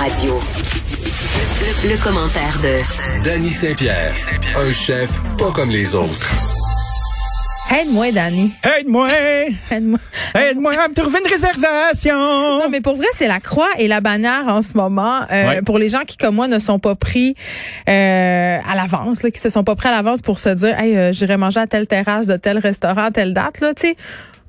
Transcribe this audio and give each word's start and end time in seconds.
Radio. 0.00 0.40
Le, 1.84 1.90
le 1.90 1.96
commentaire 2.02 2.58
de 2.62 3.22
Danny 3.24 3.50
Saint-Pierre, 3.50 4.14
un 4.56 4.72
chef 4.72 5.10
pas 5.38 5.50
comme 5.52 5.70
les 5.70 5.94
autres. 5.94 6.28
Aide-moi, 7.72 8.10
Danny. 8.10 8.50
Aide-moi! 8.64 9.08
Aide-moi. 9.70 9.98
Aide-moi 10.34 10.72
à 10.72 10.88
me 10.88 10.94
trouver 10.94 11.20
une 11.24 11.30
réservation! 11.30 12.16
Non, 12.58 12.68
mais 12.68 12.80
pour 12.80 12.96
vrai, 12.96 13.06
c'est 13.12 13.28
la 13.28 13.38
croix 13.38 13.68
et 13.78 13.86
la 13.86 14.00
bannière 14.00 14.44
en 14.48 14.60
ce 14.62 14.76
moment. 14.76 15.20
Euh, 15.30 15.46
Ouais. 15.46 15.62
Pour 15.62 15.78
les 15.78 15.88
gens 15.88 16.02
qui, 16.04 16.16
comme 16.16 16.34
moi, 16.34 16.48
ne 16.48 16.58
sont 16.58 16.80
pas 16.80 16.96
pris 16.96 17.36
euh, 17.88 18.58
à 18.68 18.74
l'avance, 18.74 19.22
là, 19.22 19.30
qui 19.30 19.38
se 19.38 19.50
sont 19.50 19.62
pas 19.62 19.76
pris 19.76 19.88
à 19.88 19.92
l'avance 19.92 20.20
pour 20.20 20.40
se 20.40 20.48
dire, 20.48 20.76
hey, 20.80 20.96
euh, 20.96 21.12
j'irai 21.12 21.36
manger 21.36 21.60
à 21.60 21.66
telle 21.68 21.86
terrasse 21.86 22.26
de 22.26 22.36
tel 22.36 22.58
restaurant 22.58 23.04
à 23.04 23.10
telle 23.12 23.34
date, 23.34 23.60
là, 23.60 23.72
tu 23.74 23.88
sais. 23.88 23.96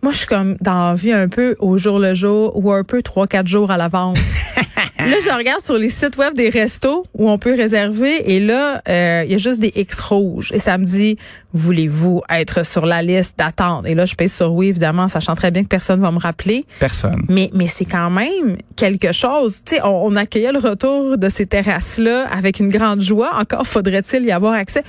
Moi, 0.02 0.12
je 0.12 0.18
suis 0.18 0.28
comme 0.28 0.56
dans 0.62 0.90
la 0.90 0.96
vie 0.96 1.12
un 1.12 1.28
peu 1.28 1.56
au 1.60 1.78
jour 1.78 2.00
le 2.00 2.16
jour 2.16 2.52
ou 2.56 2.72
un 2.72 2.84
peu 2.84 3.04
trois, 3.04 3.28
quatre 3.28 3.48
jours 3.48 3.70
à 3.70 3.78
l'avance. 3.78 4.18
là, 4.98 5.16
je 5.24 5.38
regarde 5.38 5.62
sur 5.62 5.78
les 5.78 5.90
sites 5.90 6.18
web 6.18 6.34
des 6.34 6.50
restos 6.50 7.06
où 7.14 7.30
on 7.30 7.38
peut 7.38 7.54
réserver 7.56 8.34
et 8.34 8.40
là, 8.40 8.82
euh, 8.90 9.24
il 9.26 9.32
y 9.32 9.36
a 9.36 9.38
juste 9.38 9.60
des 9.60 9.72
X 9.76 10.00
rouges. 10.00 10.52
Et 10.54 10.60
ça 10.60 10.80
me 10.80 10.86
dit, 10.86 11.18
voulez-vous 11.54 12.22
être 12.32 12.66
sur 12.66 12.88
la 12.88 13.04
liste 13.04 13.38
d'attente? 13.38 13.86
Et 13.86 13.94
là, 13.94 14.06
je 14.06 14.16
pèse 14.16 14.34
sur 14.34 14.52
oui, 14.54 14.70
évidemment, 14.70 15.08
sachant 15.08 15.36
très 15.36 15.52
bien 15.52 15.62
que 15.62 15.68
personne 15.68 16.02
va 16.02 16.12
me 16.12 16.20
rappeler. 16.20 16.66
Personne. 16.80 17.24
Mais, 17.30 17.52
mais 17.54 17.68
c'est 17.68 17.86
quand 17.86 18.10
même 18.10 18.58
quelque 18.76 19.12
chose. 19.12 19.62
Tu 19.64 19.76
sais, 19.76 19.82
on, 19.84 20.08
on 20.08 20.16
accueillait 20.16 20.52
le 20.52 20.60
retour 20.60 21.18
de 21.18 21.30
ces 21.30 21.46
terrasses-là 21.46 22.28
avec 22.28 22.60
une 22.60 22.70
grande 22.70 23.02
joie. 23.02 23.32
Encore 23.40 23.68
faudrait-il 23.68 24.26
y 24.26 24.32
avoir 24.32 24.54
accès 24.54 24.84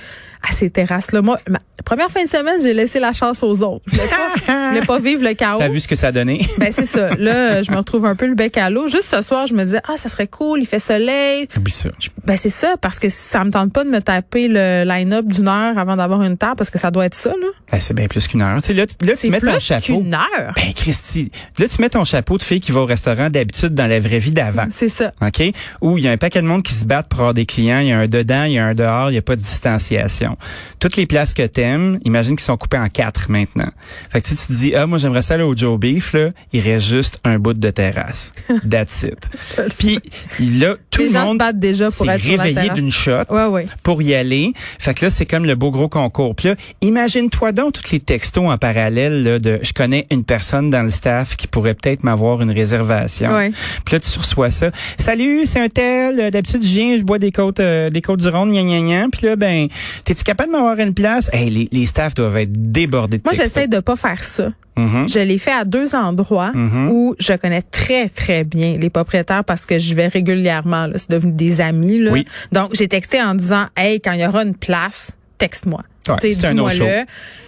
à 0.47 0.51
ces 0.51 0.69
terrasses-là. 0.69 1.21
Moi, 1.21 1.37
ma 1.49 1.59
première 1.85 2.09
fin 2.09 2.23
de 2.23 2.29
semaine, 2.29 2.61
j'ai 2.61 2.73
laissé 2.73 2.99
la 2.99 3.13
chance 3.13 3.43
aux 3.43 3.63
autres. 3.63 3.83
Je 3.87 3.95
voulais 3.95 4.09
pas, 4.09 4.33
je 4.35 4.41
voulais 4.73 4.85
pas 4.87 4.99
vivre 4.99 5.23
le 5.23 5.33
chaos. 5.33 5.59
T'as 5.59 5.67
vu 5.69 5.79
ce 5.79 5.87
que 5.87 5.95
ça 5.95 6.07
a 6.07 6.11
donné? 6.11 6.45
Ben 6.59 6.71
c'est 6.71 6.85
ça. 6.85 7.09
Là, 7.15 7.61
je 7.61 7.71
me 7.71 7.77
retrouve 7.77 8.05
un 8.05 8.15
peu 8.15 8.25
le 8.27 8.35
bec 8.35 8.57
à 8.57 8.69
l'eau. 8.69 8.87
Juste 8.87 9.09
ce 9.15 9.21
soir, 9.21 9.47
je 9.47 9.53
me 9.53 9.63
disais 9.65 9.81
ah 9.87 9.95
ça 9.97 10.09
serait 10.09 10.27
cool, 10.27 10.59
il 10.61 10.65
fait 10.65 10.79
soleil. 10.79 11.47
Oublie 11.57 11.71
ça. 11.71 11.89
Ben 12.25 12.37
c'est 12.37 12.49
ça 12.49 12.75
parce 12.79 12.99
que 12.99 13.09
ça 13.09 13.43
me 13.43 13.51
tente 13.51 13.73
pas 13.73 13.83
de 13.83 13.89
me 13.89 13.99
taper 14.01 14.47
le 14.47 14.83
line-up 14.85 15.25
d'une 15.25 15.47
heure 15.47 15.77
avant 15.77 15.95
d'avoir 15.95 16.21
une 16.23 16.37
table 16.37 16.55
parce 16.57 16.69
que 16.69 16.79
ça 16.79 16.91
doit 16.91 17.05
être 17.05 17.15
ça 17.15 17.29
là. 17.29 17.47
Eh, 17.73 17.79
c'est 17.79 17.93
bien 17.93 18.07
plus 18.07 18.27
qu'une 18.27 18.41
heure. 18.41 18.61
Tu 18.61 18.67
sais, 18.67 18.73
là, 18.73 18.85
tu- 18.85 19.05
là, 19.05 19.13
tu 19.19 19.29
mets 19.29 19.39
ton 19.39 19.59
chapeau. 19.59 19.99
qu'une 19.99 20.13
heure. 20.13 20.53
Ben, 20.55 20.73
Christy, 20.75 21.31
là, 21.59 21.67
tu 21.67 21.81
mets 21.81 21.89
ton 21.89 22.05
chapeau 22.05 22.37
de 22.37 22.43
fille 22.43 22.59
qui 22.59 22.71
va 22.71 22.81
au 22.81 22.85
restaurant 22.85 23.29
d'habitude 23.29 23.73
dans 23.73 23.87
la 23.87 23.99
vraie 23.99 24.19
vie 24.19 24.31
d'avant. 24.31 24.65
C'est 24.69 24.87
ça. 24.89 25.11
OK? 25.21 25.41
Où 25.81 25.97
il 25.97 26.03
y 26.03 26.07
a 26.07 26.11
un 26.11 26.17
paquet 26.17 26.41
de 26.41 26.47
monde 26.47 26.63
qui 26.63 26.73
se 26.73 26.85
battent 26.85 27.09
pour 27.09 27.19
avoir 27.19 27.33
des 27.33 27.45
clients. 27.45 27.79
Il 27.79 27.87
y 27.87 27.91
a 27.91 27.97
un 27.99 28.07
dedans, 28.07 28.43
il 28.43 28.53
y 28.53 28.57
a 28.59 28.65
un 28.65 28.73
dehors, 28.75 29.09
il 29.09 29.13
n'y 29.13 29.17
a 29.17 29.21
pas 29.21 29.35
de 29.35 29.41
distanciation. 29.41 30.37
Toutes 30.79 30.95
les 30.97 31.05
places 31.05 31.33
que 31.33 31.45
t'aimes, 31.45 31.99
imagine 32.05 32.35
qu'ils 32.35 32.45
sont 32.45 32.57
coupées 32.57 32.77
en 32.77 32.87
quatre 32.87 33.29
maintenant. 33.29 33.69
Fait 34.09 34.21
que 34.21 34.27
si 34.27 34.35
tu 34.35 34.47
te 34.47 34.53
dis, 34.53 34.62
ah, 34.75 34.87
moi, 34.87 34.97
j'aimerais 34.97 35.21
ça 35.21 35.35
aller 35.35 35.43
au 35.43 35.55
Joe 35.55 35.79
Beef, 35.79 36.13
là, 36.13 36.31
il 36.51 36.61
reste 36.61 36.87
juste 36.87 37.19
un 37.23 37.39
bout 37.39 37.53
de 37.53 37.69
terrasse. 37.69 38.31
That's 38.69 39.03
it. 39.03 39.29
Puis, 39.77 39.99
là, 40.39 40.77
tout 40.93 41.01
Les 41.01 41.07
le 41.07 41.13
gens 41.13 41.21
se 41.21 41.25
monde 41.25 41.37
battent 41.39 41.59
déjà 41.59 41.89
pour 41.89 42.09
être 42.09 42.23
réveillé 42.23 42.69
d'une 42.69 42.91
shot 42.91 43.23
Ouais 43.29 43.45
ouais. 43.47 43.65
pour 43.81 44.01
y 44.01 44.13
aller. 44.13 44.53
Fait 44.79 44.93
que 44.93 45.05
là, 45.05 45.09
c'est 45.09 45.25
comme 45.25 45.45
le 45.45 45.55
beau 45.55 45.71
gros 45.71 45.89
concours. 45.89 46.35
Puis 46.35 46.49
là, 46.49 46.55
imagine-toi 46.81 47.51
donc 47.51 47.73
tous 47.73 47.91
les 47.91 47.99
textos 47.99 48.49
en 48.49 48.57
parallèle 48.57 49.23
là, 49.23 49.39
de 49.39 49.59
je 49.63 49.73
connais 49.73 50.07
une 50.11 50.23
personne 50.23 50.69
dans 50.69 50.83
le 50.83 50.89
staff 50.89 51.35
qui 51.35 51.47
pourrait 51.47 51.73
peut-être 51.73 52.03
m'avoir 52.03 52.41
une 52.41 52.51
réservation. 52.51 53.33
Ouais. 53.33 53.51
Puis 53.85 53.95
là, 53.95 53.99
tu 53.99 54.19
reçois 54.19 54.51
ça. 54.51 54.69
Salut, 54.97 55.45
c'est 55.45 55.59
un 55.59 55.69
tel. 55.69 56.31
D'habitude, 56.31 56.63
je 56.63 56.73
viens, 56.73 56.97
je 56.97 57.03
bois 57.03 57.19
des 57.19 57.31
côtes, 57.31 57.59
euh, 57.59 57.89
des 57.89 58.01
côtes 58.01 58.19
du 58.19 58.27
rond, 58.27 58.45
gna 58.45 58.61
gna 58.63 58.79
gna. 58.81 59.07
Puis 59.11 59.25
là, 59.25 59.35
ben, 59.35 59.67
t'es-tu 60.05 60.23
capable 60.23 60.51
de 60.51 60.57
m'avoir 60.57 60.77
une 60.79 60.93
place? 60.93 61.29
Hey, 61.33 61.49
les, 61.49 61.69
les 61.71 61.85
staffs 61.87 62.13
doivent 62.13 62.37
être 62.37 62.51
débordés 62.53 63.17
de 63.17 63.23
Moi, 63.25 63.33
j'essaie 63.33 63.67
de 63.67 63.79
pas 63.79 63.95
faire 63.95 64.23
ça. 64.23 64.51
Mhm. 64.77 65.07
Je 65.07 65.19
l'ai 65.19 65.37
fait 65.37 65.51
à 65.51 65.65
deux 65.65 65.93
endroits 65.95 66.51
Mhm. 66.53 66.89
où 66.91 67.15
je 67.19 67.33
connais 67.33 67.61
très, 67.61 68.09
très 68.09 68.43
bien 68.43 68.75
les 68.77 68.89
propriétaires 68.89 69.43
parce 69.43 69.65
que 69.65 69.77
j'y 69.77 69.93
vais 69.93 70.07
régulièrement. 70.07 70.87
C'est 70.95 71.11
devenu 71.11 71.31
des 71.33 71.61
amis. 71.61 71.99
Là. 71.99 72.11
Oui. 72.11 72.25
Donc, 72.51 72.71
j'ai 72.73 72.87
texté 72.87 73.21
en 73.21 73.35
disant, 73.35 73.65
hey, 73.77 74.01
quand 74.01 74.13
il 74.13 74.21
y 74.21 74.25
aura 74.27 74.43
une 74.43 74.55
place, 74.55 75.15
texte-moi. 75.37 75.83
Ouais, 76.07 76.15
c'est 76.33 76.45
un 76.45 76.53
no-show. 76.53 76.83
le. 76.85 77.05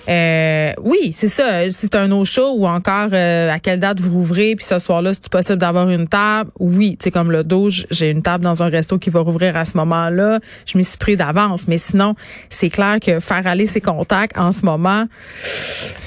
Euh, 0.07 0.71
oui, 0.83 1.11
c'est 1.15 1.27
ça. 1.27 1.63
Si 1.71 1.77
c'est 1.81 1.95
un 1.95 2.07
no-show 2.07 2.53
ou 2.57 2.67
encore 2.67 3.09
euh, 3.11 3.51
à 3.51 3.57
quelle 3.59 3.79
date 3.79 3.99
vous 3.99 4.11
rouvrez, 4.11 4.55
puis 4.55 4.63
ce 4.63 4.77
soir-là, 4.77 5.13
c'est 5.13 5.29
possible 5.29 5.57
d'avoir 5.57 5.89
une 5.89 6.07
table? 6.07 6.51
Oui, 6.59 6.95
sais, 7.01 7.09
comme 7.09 7.31
le 7.31 7.43
Doge, 7.43 7.87
j'ai 7.89 8.11
une 8.11 8.21
table 8.21 8.43
dans 8.43 8.61
un 8.61 8.67
resto 8.69 8.99
qui 8.99 9.09
va 9.09 9.21
rouvrir 9.21 9.55
à 9.57 9.65
ce 9.65 9.75
moment-là. 9.77 10.39
Je 10.67 10.77
m'y 10.77 10.83
suis 10.83 10.97
pris 10.97 11.17
d'avance. 11.17 11.67
Mais 11.67 11.77
sinon, 11.79 12.13
c'est 12.51 12.69
clair 12.69 12.97
que 13.03 13.19
faire 13.19 13.47
aller 13.47 13.65
ses 13.65 13.81
contacts 13.81 14.37
en 14.37 14.51
ce 14.51 14.63
moment, 14.63 15.05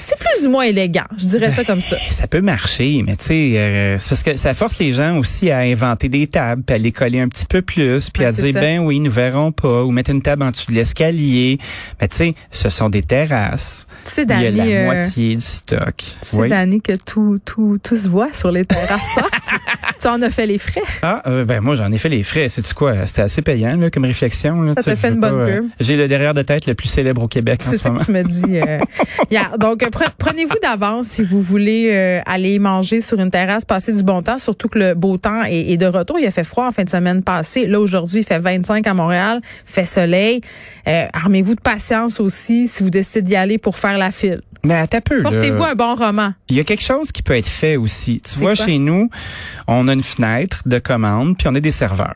c'est 0.01 0.17
plus 0.17 0.47
ou 0.47 0.51
moins 0.51 0.63
élégant. 0.63 1.03
Je 1.17 1.25
dirais 1.25 1.51
ça 1.51 1.63
comme 1.65 1.81
ça. 1.81 1.97
Ça 2.09 2.27
peut 2.27 2.41
marcher, 2.41 3.03
mais 3.05 3.15
tu 3.17 3.25
sais, 3.25 3.53
euh, 3.57 3.97
c'est 3.99 4.09
parce 4.09 4.23
que 4.23 4.35
ça 4.37 4.53
force 4.53 4.79
les 4.79 4.93
gens 4.93 5.17
aussi 5.17 5.51
à 5.51 5.59
inventer 5.59 6.07
des 6.09 6.27
tables, 6.27 6.63
puis 6.65 6.75
à 6.75 6.77
les 6.79 6.91
coller 6.91 7.19
un 7.19 7.27
petit 7.27 7.45
peu 7.45 7.61
plus, 7.61 8.09
puis 8.09 8.23
Ouais, 8.23 8.29
à 8.29 8.33
c'est 8.33 8.43
dire 8.43 8.53
ça. 8.53 8.59
ben 8.61 8.79
oui, 8.79 8.99
nous 9.01 9.11
verrons 9.11 9.51
pas, 9.51 9.83
ou 9.83 9.91
mettre 9.91 10.11
une 10.11 10.21
table 10.21 10.43
en 10.43 10.51
dessous 10.51 10.71
de 10.71 10.75
l'escalier. 10.75 11.57
Mais 11.99 12.07
tu 12.07 12.15
sais, 12.15 12.33
ce 12.51 12.69
sont 12.69 12.89
des 12.89 13.01
terrasses. 13.03 13.85
Sais, 14.03 14.23
Il 14.23 14.41
y 14.41 14.45
a 14.47 14.51
la 14.51 14.63
euh, 14.63 14.85
moitié 14.85 15.35
du 15.35 15.41
stock. 15.41 16.03
sais, 16.21 16.37
Oui. 16.37 16.49
Dani, 16.49 16.81
que 16.81 16.93
tout, 16.95 17.39
tout, 17.45 17.79
tout 17.81 17.95
se 17.95 18.07
voit 18.07 18.33
sur 18.33 18.51
les 18.51 18.65
terrasses. 18.65 19.19
tu, 20.01 20.07
en 20.07 20.21
as 20.21 20.29
fait 20.29 20.45
les 20.47 20.57
frais? 20.57 20.81
Ah, 21.01 21.21
euh, 21.27 21.45
ben 21.45 21.61
moi 21.61 21.75
j'en 21.75 21.91
ai 21.91 21.97
fait 21.97 22.09
les 22.09 22.23
frais. 22.23 22.49
C'est 22.49 22.71
quoi? 22.73 23.05
C'était 23.07 23.21
assez 23.23 23.41
payant 23.41 23.75
là, 23.77 23.89
comme 23.89 24.05
réflexion. 24.05 24.61
Là, 24.61 24.73
Ça 24.77 24.83
t'a 24.83 24.95
fait 24.95 25.09
une 25.09 25.19
bonne 25.19 25.29
pas, 25.31 25.35
euh, 25.51 25.59
pub. 25.59 25.69
J'ai 25.79 25.97
le 25.97 26.07
derrière 26.07 26.33
de 26.33 26.41
tête 26.41 26.65
le 26.65 26.73
plus 26.75 26.87
célèbre 26.87 27.21
au 27.23 27.27
Québec 27.27 27.61
en 27.65 27.69
C'est 27.69 27.77
ce 27.77 27.83
ça 27.83 27.89
moment. 27.89 27.99
que 27.99 28.05
tu 28.05 28.11
me 28.11 28.23
dis 28.23 28.57
euh. 28.59 28.79
Donc, 29.59 29.81
pre- 29.81 30.11
prenez-vous 30.17 30.55
d'avance 30.61 31.07
si 31.07 31.23
vous 31.23 31.41
voulez 31.41 31.91
aller 32.25 32.57
manger 32.59 33.01
sur 33.01 33.19
une 33.19 33.29
terrasse, 33.31 33.65
passer 33.65 33.93
du 33.93 34.03
bon 34.03 34.21
temps, 34.21 34.39
surtout 34.39 34.67
que 34.69 34.79
le 34.79 34.93
beau 34.95 35.17
temps 35.17 35.43
est, 35.43 35.71
est 35.71 35.77
de 35.77 35.85
retour. 35.85 36.17
Il 36.19 36.25
a 36.25 36.31
fait 36.31 36.43
froid 36.43 36.65
en 36.67 36.71
fin 36.71 36.83
de 36.83 36.89
semaine 36.89 37.21
passée. 37.23 37.67
Là, 37.67 37.79
aujourd'hui, 37.79 38.21
il 38.21 38.25
fait 38.25 38.39
25 38.39 38.85
à 38.87 38.93
Montréal, 38.93 39.41
fait 39.65 39.85
soleil. 39.85 40.41
Armez-vous 41.13 41.55
de 41.55 41.61
patience 41.61 42.19
aussi 42.19 42.28
si 42.29 42.69
vous 42.79 42.89
décidez 42.89 43.21
d'y 43.21 43.35
aller 43.35 43.57
pour 43.57 43.77
faire 43.77 43.97
la 43.97 44.11
file. 44.11 44.41
Mais 44.63 44.75
à 44.75 44.87
ta 44.87 45.01
peu. 45.01 45.23
Portez-vous 45.23 45.63
un 45.63 45.75
bon 45.75 45.95
roman. 45.95 46.33
Il 46.49 46.57
y 46.57 46.59
a 46.59 46.63
quelque 46.63 46.83
chose 46.83 47.11
qui 47.11 47.21
peut 47.23 47.35
être 47.35 47.47
fait 47.47 47.77
aussi. 47.77 48.21
Tu 48.21 48.37
vois, 48.39 48.55
quoi? 48.55 48.65
chez 48.65 48.77
nous, 48.77 49.09
on 49.67 49.87
a 49.87 49.93
une 49.93 50.03
fenêtre 50.03 50.61
de 50.65 50.79
commande, 50.79 51.37
puis 51.37 51.47
on 51.47 51.55
a 51.55 51.59
des 51.59 51.71
serveurs. 51.71 52.15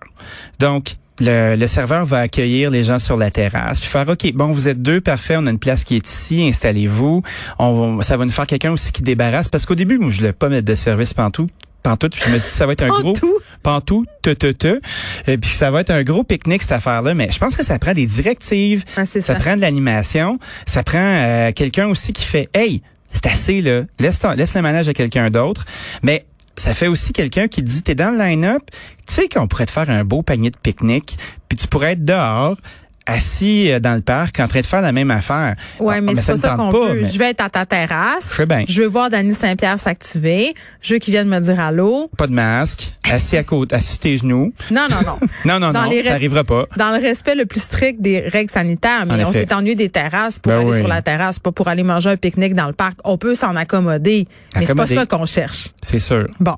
Donc, 0.60 0.96
le, 1.20 1.56
le 1.56 1.68
serveur 1.68 2.06
va 2.06 2.20
accueillir 2.20 2.72
les 2.72 2.84
gens 2.84 3.00
sur 3.00 3.18
la 3.18 3.32
terrasse, 3.32 3.80
puis 3.80 3.88
faire, 3.88 4.08
OK, 4.10 4.34
bon, 4.34 4.48
vous 4.48 4.68
êtes 4.68 4.82
deux, 4.82 5.00
parfait, 5.00 5.36
on 5.38 5.46
a 5.46 5.52
une 5.52 5.60
place 5.60 5.84
qui 5.84 5.96
est 5.96 6.08
ici, 6.08 6.48
installez-vous. 6.50 7.22
On 7.60 7.96
va, 7.96 8.04
ça 8.04 8.18
va 8.18 8.26
nous 8.26 8.32
faire 8.32 8.48
quelqu'un 8.48 8.72
aussi 8.72 8.92
qui 8.92 9.04
débarrasse, 9.04 9.48
parce 9.48 9.66
qu'au 9.66 9.76
début, 9.76 9.98
moi, 9.98 10.10
je 10.12 10.18
voulais 10.18 10.34
pas 10.34 10.50
mettre 10.50 10.66
de 10.66 10.76
service 10.76 11.14
pantoute. 11.14 11.52
Pantoute, 11.84 12.14
puis 12.14 12.24
je 12.26 12.32
me 12.32 12.40
suis 12.40 12.50
dit, 12.50 12.56
ça 12.56 12.66
va 12.66 12.74
être 12.74 12.84
un 12.84 12.88
gros 12.88 13.14
Pantoute? 13.14 13.44
pantou, 13.62 14.06
te, 14.22 14.30
te, 14.32 14.52
te. 14.52 14.80
Et 15.28 15.38
puis 15.38 15.50
ça 15.50 15.70
va 15.70 15.82
être 15.82 15.92
un 15.92 16.04
gros 16.04 16.24
pique-nique, 16.24 16.62
cette 16.64 16.72
affaire-là. 16.72 17.14
Mais 17.14 17.30
je 17.32 17.38
pense 17.38 17.56
que 17.56 17.64
ça 17.64 17.78
prend 17.78 17.94
des 17.94 18.06
directives. 18.06 18.84
Ah, 18.98 19.06
ça 19.06 19.22
ça. 19.22 19.36
prend 19.36 19.56
de 19.56 19.62
l'animation. 19.62 20.40
Ça 20.66 20.82
prend 20.84 20.98
euh, 21.00 21.52
quelqu'un 21.52 21.88
aussi 21.88 22.14
qui 22.14 22.24
fait, 22.24 22.50
hey, 22.54 22.82
c'est 23.12 23.28
assez, 23.28 23.62
là. 23.62 23.82
Laisse, 24.00 24.20
ton- 24.20 24.32
laisse 24.32 24.56
le 24.56 24.62
manège 24.62 24.88
à 24.90 24.94
quelqu'un 24.94 25.30
d'autre. 25.30 25.66
Mais 26.02 26.26
ça 26.56 26.74
fait 26.74 26.88
aussi 26.88 27.14
quelqu'un 27.14 27.48
qui 27.48 27.62
dit, 27.64 27.82
t'es 27.84 27.96
dans 27.96 28.12
le 28.12 28.18
line-up. 28.18 28.64
Tu 29.06 29.14
sais 29.14 29.28
qu'on 29.30 29.48
pourrait 29.48 29.66
te 29.66 29.72
faire 29.72 29.90
un 29.90 30.04
beau 30.04 30.22
panier 30.24 30.52
de 30.52 30.58
pique-nique. 30.58 31.18
Puis 31.50 31.58
tu 31.58 31.68
pourrais 31.68 31.94
être 31.94 32.06
dehors, 32.06 32.58
assis 33.06 33.72
euh, 33.72 33.80
dans 33.80 33.96
le 33.96 34.02
parc, 34.02 34.40
en 34.40 34.48
train 34.48 34.62
de 34.62 34.66
faire 34.66 34.82
la 34.82 34.92
même 34.92 35.12
affaire. 35.12 35.56
Ouais, 35.80 35.96
Ah, 35.98 36.02
mais, 36.02 36.16
c'est 36.16 36.22
ça 36.22 36.36
ça 36.36 36.56
qu'on 36.56 36.70
veut. 36.72 37.02
mais 37.02 37.06
Je 37.06 37.18
vais 37.20 37.30
être 37.32 37.44
à 37.44 37.50
ta 37.50 37.66
terrasse. 37.66 38.30
Je 38.32 38.36
sais 38.36 38.46
bien. 38.46 38.64
Je 38.68 38.82
veux 38.82 38.88
voir 38.88 39.10
Dany 39.10 39.34
Saint-Pierre 39.34 39.80
s'activer. 39.80 40.54
Je 40.82 40.94
veux 40.94 41.00
qu'il 41.00 41.12
vienne 41.14 41.28
me 41.28 41.40
dire 41.40 41.60
allô. 41.60 42.10
Pas 42.18 42.28
de 42.28 42.34
masque, 42.34 42.92
assis 43.12 43.38
à 43.38 43.44
côté, 43.44 43.76
assis 43.76 44.00
tes 44.00 44.18
genoux. 44.18 44.54
Non, 44.72 44.88
non, 44.90 44.98
non. 45.06 45.20
Non, 45.46 45.60
non, 45.60 45.72
Dans 45.72 45.84
non, 45.84 45.92
ça 46.04 46.14
arrivera 46.14 46.44
pas. 46.44 46.66
dans 46.78 46.96
le 46.96 47.02
respect 47.02 47.36
le 47.36 47.46
plus 47.46 47.62
strict 47.62 48.02
des 48.02 48.20
règles 48.22 48.52
sanitaires, 48.52 49.06
mais 49.06 49.24
En 49.24 49.30
on 49.30 49.32
s'est 49.32 49.54
ennuyé 49.54 49.76
des 49.76 49.90
terrasses 49.90 50.40
pour 50.40 50.52
Ben 50.52 50.60
aller 50.62 50.72
oui. 50.72 50.78
sur 50.80 50.88
la 50.88 51.02
terrasse, 51.02 51.40
pas 51.40 51.52
pour 51.52 51.68
aller 51.68 51.84
manger 51.84 52.10
un 52.12 52.18
pique-nique 52.18 52.54
dans 52.56 52.68
le 52.68 52.74
parc. 52.74 52.98
On 53.04 53.18
peut 53.18 53.36
s'en 53.36 53.56
accommoder, 53.56 54.28
mais 54.56 54.66
c'est 54.66 54.76
pas 54.76 54.88
ça 54.88 55.06
qu'on 55.06 55.26
cherche. 55.26 55.70
C'est 55.82 56.00
sûr. 56.00 56.28
Bon. 56.40 56.56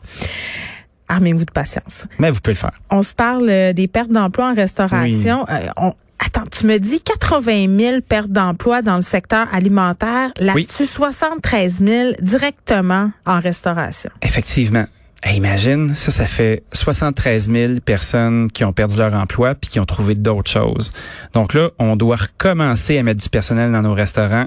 Armez-vous 1.08 1.46
de 1.46 1.52
patience. 1.52 2.06
Mais 2.18 2.32
vous 2.32 2.40
pouvez 2.42 2.54
le 2.54 2.60
faire. 2.60 2.72
On 2.90 3.04
se 3.04 3.14
parle 3.14 3.48
euh, 3.48 3.74
des 3.74 3.88
pertes 3.88 4.10
d'emploi 4.12 4.50
en 4.50 4.56
restauration. 4.56 5.46
Euh, 5.50 5.68
on- 5.78 5.94
Attends, 6.26 6.44
tu 6.52 6.66
me 6.66 6.80
dis 6.80 7.02
80 7.02 7.68
000 7.78 8.02
pertes 8.02 8.32
d'emploi 8.32 8.82
dans 8.82 8.96
le 8.96 9.02
secteur 9.02 9.48
alimentaire. 9.54 10.32
Là-dessus, 10.40 10.88
73 10.88 11.80
000 11.82 12.14
directement 12.20 13.12
en 13.26 13.40
restauration. 13.40 14.10
Effectivement. 14.24 14.86
Hey, 15.24 15.38
imagine, 15.38 15.96
ça, 15.96 16.12
ça 16.12 16.26
fait 16.26 16.64
73 16.72 17.50
000 17.50 17.74
personnes 17.84 18.52
qui 18.52 18.64
ont 18.64 18.74
perdu 18.74 18.98
leur 18.98 19.14
emploi 19.14 19.56
puis 19.56 19.70
qui 19.70 19.80
ont 19.80 19.86
trouvé 19.86 20.14
d'autres 20.16 20.52
choses. 20.52 20.92
Donc 21.34 21.54
là, 21.54 21.70
on 21.80 21.96
doit 21.96 22.18
recommencer 22.18 22.98
à 22.98 23.04
mettre 23.04 23.22
du 23.22 23.30
personnel 23.30 23.72
dans 23.72 23.82
nos 23.82 23.94
restaurants. 23.94 24.46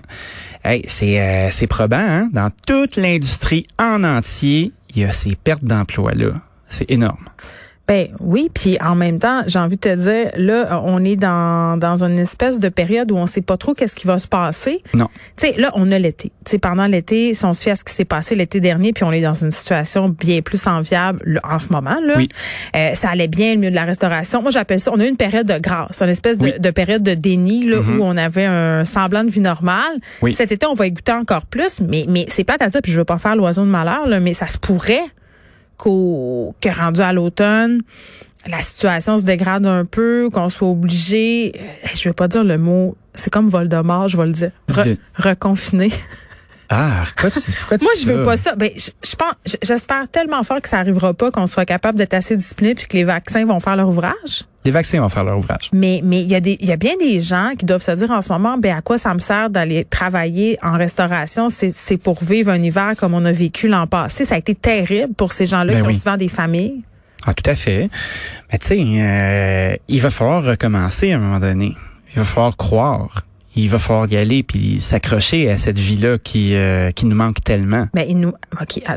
Hey, 0.65 0.85
c'est 0.89 1.21
euh, 1.21 1.49
c'est 1.51 1.67
probant, 1.67 1.97
hein? 1.97 2.29
Dans 2.33 2.51
toute 2.67 2.97
l'industrie 2.97 3.67
en 3.79 4.05
entier, 4.05 4.73
il 4.95 5.03
y 5.03 5.05
a 5.05 5.13
ces 5.13 5.37
pertes 5.37 5.65
d'emploi 5.65 6.13
là. 6.15 6.31
C'est 6.67 6.91
énorme. 6.91 7.25
Ben 7.89 8.09
oui, 8.21 8.51
puis 8.55 8.77
en 8.85 8.95
même 8.95 9.19
temps, 9.19 9.43
j'ai 9.47 9.59
envie 9.59 9.77
de 9.77 9.81
te 9.81 9.95
dire, 9.97 10.31
là, 10.37 10.81
on 10.85 11.03
est 11.05 11.17
dans, 11.17 11.79
dans 11.79 12.05
une 12.05 12.19
espèce 12.19 12.61
de 12.61 12.69
période 12.69 13.11
où 13.11 13.17
on 13.17 13.27
sait 13.27 13.41
pas 13.41 13.57
trop 13.57 13.73
qu'est-ce 13.73 13.97
qui 13.97 14.07
va 14.07 14.19
se 14.19 14.29
passer. 14.29 14.83
Non. 14.93 15.09
Tu 15.39 15.47
sais, 15.47 15.55
là, 15.57 15.71
on 15.75 15.91
a 15.91 15.99
l'été. 15.99 16.31
Tu 16.45 16.51
sais, 16.51 16.59
pendant 16.59 16.87
l'été, 16.87 17.33
si 17.33 17.45
on 17.47 17.55
se 17.55 17.63
fie 17.63 17.71
à 17.71 17.77
ce 17.77 17.85
qui 17.85 17.95
s'est 17.95 18.05
passé 18.05 18.35
l'été 18.35 18.61
dernier, 18.61 18.93
puis 18.93 19.05
on 19.05 19.13
est 19.13 19.23
dans 19.23 19.33
une 19.33 19.51
situation 19.53 20.11
bien 20.11 20.43
plus 20.43 20.67
enviable 20.67 21.21
là, 21.25 21.41
en 21.45 21.59
ce 21.59 21.69
moment, 21.73 21.97
là. 22.05 22.15
Oui. 22.19 22.29
Euh, 22.77 22.93
ça 22.95 23.09
allait 23.09 23.27
bien, 23.27 23.53
le 23.55 23.57
milieu 23.61 23.71
de 23.71 23.75
la 23.77 23.85
restauration. 23.85 24.43
Moi, 24.43 24.51
j'appelle 24.51 24.81
ça, 24.81 24.91
on 24.95 25.01
a 25.01 25.07
eu 25.07 25.09
une 25.09 25.17
période 25.17 25.47
de 25.47 25.59
grâce, 25.59 26.03
une 26.03 26.11
espèce 26.11 26.37
de, 26.37 26.45
Oui. 26.45 26.53
de 26.59 26.71
période 26.71 27.03
de 27.03 27.15
déni, 27.15 27.65
là, 27.65 27.79
Mhm. 27.81 28.01
où 28.01 28.05
on 28.05 28.19
avait 28.19 28.45
un 28.45 28.85
semblant 28.85 29.25
de 29.25 29.31
vie 29.31 29.41
normale. 29.41 29.97
Oui. 30.21 30.35
Cet 30.35 30.53
été, 30.53 30.67
on 30.67 30.75
va 30.75 30.87
y 30.87 30.93
goûter 30.93 31.13
encore 31.13 31.47
plus, 31.47 31.81
mais, 31.81 32.05
mais 32.07 32.27
c'est 32.29 32.45
pas 32.45 32.57
à 32.61 32.69
dire, 32.69 32.81
puis 32.83 32.93
je 32.93 32.99
veux 32.99 33.05
pas 33.07 33.19
faire 33.19 33.35
l'oiseau 33.35 33.63
de 33.63 33.71
malheur, 33.71 34.07
là, 34.07 34.21
mais 34.21 34.35
ça 34.35 34.47
se 34.47 34.59
pourrait 34.59 35.05
qu'au 35.79 36.55
que 36.61 36.69
rendu 36.69 37.01
à 37.01 37.13
l'automne, 37.13 37.81
la 38.47 38.61
situation 38.63 39.19
se 39.19 39.25
dégrade 39.25 39.67
un 39.67 39.85
peu, 39.85 40.29
qu'on 40.33 40.49
soit 40.49 40.69
obligé, 40.69 41.53
euh, 41.57 41.89
je 41.95 42.09
veux 42.09 42.15
pas 42.15 42.29
dire 42.29 42.45
le 42.45 42.59
mot, 42.59 42.97
c'est 43.15 43.31
comme 43.33 43.49
Voldemort, 43.49 44.09
je 44.09 44.17
vais 44.17 44.27
le 44.27 44.33
dire, 44.33 44.51
re- 44.69 44.85
Dis-le. 44.87 44.99
Ah, 46.71 47.03
pourquoi 47.07 47.31
tu, 47.31 47.41
pourquoi 47.59 47.79
tu 47.79 47.85
Moi, 47.85 47.93
je 48.01 48.07
veux 48.07 48.19
ça? 48.19 48.25
pas 48.31 48.37
ça. 48.37 48.55
Ben, 48.57 48.71
je, 48.77 48.91
je 49.09 49.17
pense, 49.17 49.35
j'espère 49.63 50.09
tellement 50.11 50.43
fort 50.43 50.61
que 50.61 50.69
ça 50.69 50.79
arrivera 50.79 51.15
pas, 51.15 51.31
qu'on 51.31 51.47
soit 51.47 51.65
capable 51.65 51.97
d'être 51.97 52.13
assez 52.15 52.37
discipliné 52.37 52.75
puis 52.75 52.87
que 52.87 52.97
les 52.97 53.05
vaccins 53.05 53.47
vont 53.47 53.59
faire 53.59 53.77
leur 53.77 53.89
ouvrage. 53.89 54.45
Les 54.67 54.71
vaccins 54.71 55.01
vont 55.01 55.09
faire 55.09 55.25
leur 55.25 55.39
ouvrage. 55.39 55.71
Mais 55.73 56.01
mais 56.05 56.21
il 56.23 56.31
y 56.31 56.35
a 56.35 56.41
des 56.41 56.59
il 56.61 56.69
y 56.69 56.73
a 56.73 56.77
bien 56.77 56.95
des 57.01 57.21
gens 57.21 57.53
qui 57.59 57.65
doivent 57.65 57.83
se 57.83 57.93
dire 57.93 58.11
en 58.11 58.21
ce 58.21 58.31
moment 58.31 58.59
ben 58.59 58.77
à 58.77 58.83
quoi 58.83 58.99
ça 58.99 59.15
me 59.15 59.19
sert 59.19 59.49
d'aller 59.49 59.87
travailler 59.87 60.59
en 60.63 60.73
restauration? 60.77 61.49
C'est 61.49 61.71
c'est 61.71 61.97
pour 61.97 62.23
vivre 62.23 62.51
un 62.51 62.63
hiver 62.63 62.93
comme 62.99 63.15
on 63.15 63.25
a 63.25 63.33
vécu 63.33 63.69
l'an 63.69 63.87
passé 63.87 64.25
ça 64.27 64.35
a 64.35 64.39
été 64.39 64.55
terrible 64.55 65.15
pour 65.15 65.33
ces 65.33 65.47
gens-là 65.47 65.73
Ben 65.73 65.81
qui 65.83 65.89
oui. 65.89 65.95
ont 65.95 65.99
souvent 65.99 66.17
des 66.19 66.29
familles. 66.29 66.83
Ah, 67.25 67.33
tout 67.33 67.49
à 67.51 67.55
fait. 67.57 67.89
Mais 68.53 68.59
tu 68.59 68.67
sais, 68.67 68.79
euh, 68.79 69.75
il 69.89 70.01
va 70.03 70.11
falloir 70.11 70.45
recommencer 70.45 71.13
à 71.13 71.17
un 71.17 71.19
moment 71.19 71.41
donné. 71.41 71.75
Il 72.15 72.19
va 72.19 72.25
falloir 72.25 72.57
croire. 72.57 73.23
Il 73.61 73.69
va 73.71 73.79
falloir 73.79 74.07
y 74.11 74.17
aller 74.17 74.43
puis 74.43 74.81
s'accrocher 74.81 75.51
à 75.51 75.59
cette 75.59 75.79
vie-là 75.79 76.19
qui 76.19 76.55
euh, 76.55 76.91
qui 76.93 77.07
nous 77.07 77.17
manque 77.17 77.43
tellement. 77.43 77.87
Ben 77.95 78.05
il 78.09 78.19
nous 78.19 78.33
OK 78.61 78.81
ah, 78.87 78.97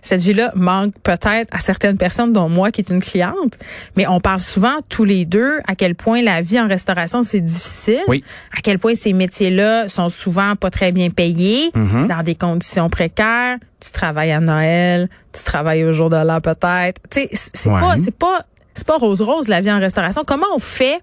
cette 0.00 0.20
vie-là 0.20 0.52
manque 0.54 0.92
peut-être 1.02 1.48
à 1.50 1.58
certaines 1.60 1.96
personnes 1.96 2.32
dont 2.32 2.48
moi 2.50 2.70
qui 2.70 2.82
est 2.82 2.90
une 2.90 3.00
cliente, 3.00 3.58
mais 3.96 4.06
on 4.06 4.20
parle 4.20 4.40
souvent 4.40 4.80
tous 4.90 5.04
les 5.04 5.24
deux 5.24 5.60
à 5.66 5.74
quel 5.74 5.94
point 5.94 6.20
la 6.22 6.42
vie 6.42 6.60
en 6.60 6.68
restauration 6.68 7.22
c'est 7.22 7.40
difficile, 7.40 8.02
Oui. 8.08 8.22
à 8.56 8.60
quel 8.62 8.78
point 8.78 8.94
ces 8.94 9.14
métiers-là 9.14 9.88
sont 9.88 10.10
souvent 10.10 10.56
pas 10.56 10.70
très 10.70 10.92
bien 10.92 11.08
payés, 11.10 11.70
Mhm. 11.74 12.06
dans 12.06 12.22
des 12.22 12.34
conditions 12.34 12.90
précaires. 12.90 13.56
Tu 13.80 13.90
travailles 13.92 14.32
à 14.32 14.40
Noël, 14.40 15.08
tu 15.32 15.42
travailles 15.42 15.84
au 15.84 15.92
jour 15.94 16.10
de 16.10 16.16
l'an 16.16 16.40
peut-être. 16.40 17.00
Tu 17.10 17.20
sais, 17.20 17.28
c'est 17.32 17.70
Ouais. 17.70 17.80
pas, 17.80 17.96
c'est 18.02 18.14
pas, 18.14 18.42
c'est 18.74 18.86
pas 18.86 18.96
rose 18.98 19.22
rose 19.22 19.48
la 19.48 19.60
vie 19.62 19.72
en 19.72 19.78
restauration. 19.80 20.22
Comment 20.26 20.46
on 20.54 20.58
fait 20.58 21.00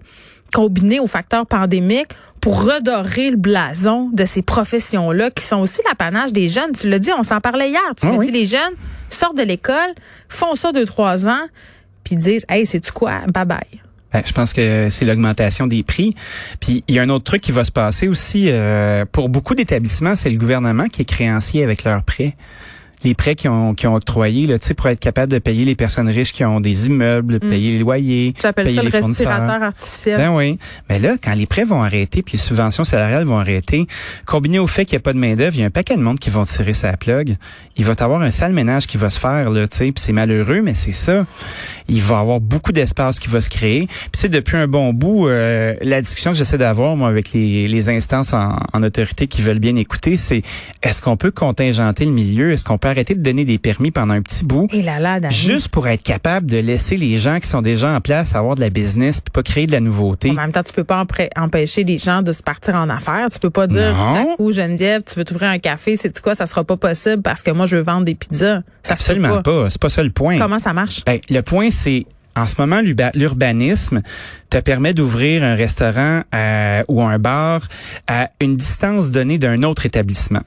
combiné 0.52 1.00
aux 1.00 1.06
facteurs 1.08 1.46
pandémiques 1.46 2.12
pour 2.42 2.64
redorer 2.64 3.30
le 3.30 3.36
blason 3.38 4.10
de 4.12 4.24
ces 4.26 4.42
professions-là 4.42 5.30
qui 5.30 5.44
sont 5.44 5.60
aussi 5.60 5.80
l'apanage 5.88 6.32
des 6.34 6.48
jeunes. 6.48 6.72
Tu 6.72 6.88
l'as 6.90 6.98
dit, 6.98 7.10
on 7.16 7.22
s'en 7.22 7.40
parlait 7.40 7.70
hier. 7.70 7.80
Tu 7.96 8.04
Ah 8.06 8.10
l'as 8.10 8.18
oui. 8.18 8.26
dit, 8.26 8.32
les 8.32 8.46
jeunes 8.46 8.74
sortent 9.08 9.38
de 9.38 9.42
l'école, 9.44 9.94
font 10.28 10.54
ça 10.56 10.72
deux, 10.72 10.84
trois 10.84 11.28
ans, 11.28 11.46
puis 12.04 12.16
disent, 12.16 12.44
hey, 12.48 12.66
c'est-tu 12.66 12.90
quoi? 12.92 13.20
Bye 13.32 13.44
bye. 13.46 13.58
Ben, 14.12 14.22
je 14.26 14.32
pense 14.32 14.52
que 14.52 14.88
c'est 14.90 15.04
l'augmentation 15.06 15.66
des 15.66 15.82
prix. 15.84 16.14
Puis 16.60 16.84
il 16.88 16.96
y 16.96 16.98
a 16.98 17.02
un 17.02 17.08
autre 17.08 17.24
truc 17.24 17.40
qui 17.42 17.52
va 17.52 17.64
se 17.64 17.70
passer 17.72 18.08
aussi. 18.08 18.50
euh, 18.50 19.04
pour 19.10 19.28
beaucoup 19.30 19.54
d'établissements, 19.54 20.16
c'est 20.16 20.28
le 20.28 20.36
gouvernement 20.36 20.86
qui 20.88 21.00
est 21.02 21.06
créancier 21.06 21.62
avec 21.64 21.84
leurs 21.84 22.02
prêts. 22.02 22.34
Les 23.04 23.14
prêts 23.14 23.34
qui 23.34 23.48
ont, 23.48 23.74
qui 23.74 23.86
ont 23.86 23.94
octroyés, 23.94 24.46
là, 24.46 24.58
pour 24.76 24.88
être 24.88 25.00
capable 25.00 25.32
de 25.32 25.38
payer 25.38 25.64
les 25.64 25.74
personnes 25.74 26.08
riches 26.08 26.32
qui 26.32 26.44
ont 26.44 26.60
des 26.60 26.86
immeubles, 26.86 27.40
payer 27.40 27.72
les 27.72 27.78
loyers, 27.78 28.32
payer 28.32 28.52
Mm. 28.72 28.74
ça 28.76 28.82
le 28.82 28.90
les 28.90 28.90
fournisseurs. 29.00 29.28
respirateur 29.28 29.62
artificiel. 29.62 30.16
Ben 30.18 30.34
oui. 30.34 30.58
Mais 30.88 30.98
là, 30.98 31.16
quand 31.22 31.34
les 31.34 31.46
prêts 31.46 31.64
vont 31.64 31.82
arrêter 31.82 32.22
puis 32.22 32.32
les 32.34 32.38
subventions 32.38 32.84
salariales 32.84 33.24
vont 33.24 33.38
arrêter, 33.38 33.86
combiné 34.24 34.58
au 34.58 34.66
fait 34.66 34.84
qu'il 34.84 34.96
n'y 34.96 34.98
a 34.98 35.02
pas 35.02 35.12
de 35.12 35.18
main-d'œuvre, 35.18 35.54
il 35.56 35.60
y 35.60 35.62
a 35.62 35.66
un 35.66 35.70
paquet 35.70 35.96
de 35.96 36.02
monde 36.02 36.18
qui 36.18 36.30
vont 36.30 36.44
tirer 36.44 36.74
sa 36.74 36.96
plug. 36.96 37.36
Il 37.76 37.84
va 37.84 37.94
y 37.98 38.02
avoir 38.02 38.22
un 38.22 38.30
sale 38.30 38.52
ménage 38.52 38.86
qui 38.86 38.96
va 38.98 39.10
se 39.10 39.18
faire, 39.18 39.50
là, 39.50 39.66
tu 39.66 39.76
sais, 39.76 39.84
puis 39.86 39.94
c'est 39.96 40.12
malheureux, 40.12 40.62
mais 40.62 40.74
c'est 40.74 40.92
ça. 40.92 41.26
Il 41.88 42.02
va 42.02 42.16
y 42.16 42.18
avoir 42.20 42.40
beaucoup 42.40 42.72
d'espace 42.72 43.18
qui 43.18 43.28
va 43.28 43.40
se 43.40 43.50
créer. 43.50 43.86
Puis 43.86 44.10
tu 44.12 44.20
sais, 44.20 44.28
depuis 44.28 44.56
un 44.56 44.68
bon 44.68 44.92
bout, 44.92 45.28
euh, 45.28 45.74
la 45.82 46.00
discussion 46.02 46.32
que 46.32 46.36
j'essaie 46.36 46.58
d'avoir, 46.58 46.96
moi, 46.96 47.08
avec 47.08 47.32
les, 47.32 47.66
les 47.68 47.88
instances 47.88 48.32
en, 48.32 48.58
en 48.72 48.82
autorité 48.82 49.26
qui 49.26 49.42
veulent 49.42 49.58
bien 49.58 49.76
écouter, 49.76 50.18
c'est 50.18 50.42
est-ce 50.82 51.00
qu'on 51.02 51.16
peut 51.16 51.30
contingenter 51.30 52.04
le 52.04 52.12
milieu? 52.12 52.52
Est-ce 52.52 52.64
qu'on 52.64 52.78
peut 52.78 52.88
arrêter 52.92 53.14
de 53.14 53.22
donner 53.22 53.44
des 53.44 53.58
permis 53.58 53.90
pendant 53.90 54.14
un 54.14 54.22
petit 54.22 54.44
bout? 54.44 54.68
Et 54.72 54.82
là 54.82 55.00
là, 55.00 55.18
Dani. 55.20 55.34
Juste 55.34 55.68
pour 55.68 55.88
être 55.88 56.02
capable 56.02 56.50
de 56.50 56.58
laisser 56.58 56.96
les 56.96 57.18
gens 57.18 57.40
qui 57.40 57.48
sont 57.48 57.62
déjà 57.62 57.92
en 57.94 58.00
place 58.00 58.34
avoir 58.36 58.54
de 58.54 58.60
la 58.60 58.70
business 58.70 59.20
puis 59.20 59.32
pas 59.32 59.42
créer 59.42 59.66
de 59.66 59.72
la 59.72 59.80
nouveauté. 59.80 60.30
En 60.30 60.34
même 60.34 60.52
temps, 60.52 60.62
tu 60.62 60.72
peux 60.72 60.84
pas 60.84 61.04
empêcher 61.36 61.84
les 61.84 61.98
gens 61.98 62.22
de 62.22 62.32
se 62.32 62.42
partir 62.42 62.74
en 62.76 62.88
affaires. 62.88 63.26
Tu 63.32 63.38
peux 63.38 63.50
pas 63.50 63.66
dire, 63.66 63.96
coup, 64.36 64.52
Geneviève, 64.52 65.02
tu 65.04 65.18
veux 65.18 65.24
t'ouvrir 65.24 65.50
un 65.50 65.58
café, 65.58 65.96
c'est 65.96 66.18
quoi, 66.20 66.34
ça 66.34 66.46
sera 66.46 66.62
pas 66.64 66.76
possible 66.76 67.22
parce 67.22 67.42
que 67.42 67.50
moi, 67.50 67.66
je 67.66 67.76
veux 67.76 67.82
vendre 67.82 68.04
des 68.04 68.14
pizzas. 68.14 68.60
Ça 68.82 68.92
Absolument 68.94 69.36
pas. 69.36 69.42
pas. 69.42 69.70
C'est 69.70 69.80
pas 69.80 69.90
ça 69.90 70.02
le 70.02 70.10
point. 70.10 70.38
Comment 70.38 70.58
ça 70.58 70.72
marche? 70.72 71.02
Ben, 71.04 71.18
le 71.30 71.40
point, 71.42 71.70
c'est 71.70 72.06
en 72.34 72.46
ce 72.46 72.54
moment, 72.58 72.80
l'urba- 72.80 73.10
l'urbanisme 73.14 74.02
te 74.52 74.58
permet 74.58 74.92
d'ouvrir 74.92 75.42
un 75.42 75.54
restaurant 75.54 76.24
euh, 76.34 76.82
ou 76.88 77.00
un 77.00 77.18
bar 77.18 77.62
à 78.06 78.28
une 78.38 78.56
distance 78.56 79.10
donnée 79.10 79.38
d'un 79.38 79.62
autre 79.62 79.86
établissement. 79.86 80.42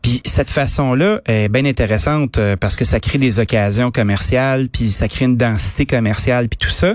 Puis 0.00 0.22
cette 0.24 0.48
façon-là 0.48 1.20
est 1.26 1.48
bien 1.48 1.64
intéressante 1.64 2.38
euh, 2.38 2.54
parce 2.54 2.76
que 2.76 2.84
ça 2.84 3.00
crée 3.00 3.18
des 3.18 3.40
occasions 3.40 3.90
commerciales, 3.90 4.68
puis 4.68 4.90
ça 4.90 5.08
crée 5.08 5.24
une 5.24 5.36
densité 5.36 5.86
commerciale, 5.86 6.48
puis 6.48 6.56
tout 6.56 6.72
ça. 6.72 6.94